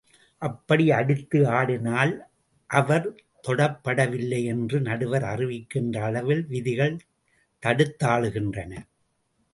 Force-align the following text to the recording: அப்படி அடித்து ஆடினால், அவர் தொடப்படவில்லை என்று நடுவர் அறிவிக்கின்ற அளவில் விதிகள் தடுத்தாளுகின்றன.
அப்படி 0.41 0.91
அடித்து 0.91 1.39
ஆடினால், 1.49 2.13
அவர் 2.69 3.05
தொடப்படவில்லை 3.47 4.41
என்று 4.45 4.79
நடுவர் 4.79 5.23
அறிவிக்கின்ற 5.23 5.97
அளவில் 6.01 6.43
விதிகள் 6.47 6.97
தடுத்தாளுகின்றன. 7.63 8.73